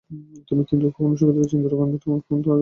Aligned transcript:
তুমি 0.47 0.61
কি 0.67 0.73
ইঁদুর 0.75 0.91
কখনো 0.91 1.15
শুঁকে 1.19 1.33
দেখেছ 1.33 1.51
যে, 1.51 1.57
ইঁদুরের 1.57 1.77
গন্ধ 1.79 1.93
কেমন 2.01 2.19
তা 2.21 2.33
জোন? 2.45 2.59